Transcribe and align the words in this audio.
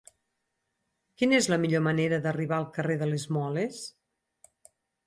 Quina 1.21 1.37
és 1.41 1.49
la 1.55 1.59
millor 1.65 1.85
manera 1.89 2.19
d'arribar 2.25 2.59
al 2.61 2.67
carrer 2.79 2.99
de 3.05 3.13
les 3.13 3.31
Moles? 3.39 3.87